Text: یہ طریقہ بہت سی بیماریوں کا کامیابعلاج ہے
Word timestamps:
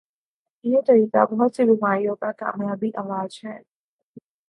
یہ 0.65 0.81
طریقہ 0.87 1.25
بہت 1.31 1.55
سی 1.55 1.63
بیماریوں 1.63 2.15
کا 2.15 2.31
کامیابعلاج 2.37 3.39
ہے 3.43 3.57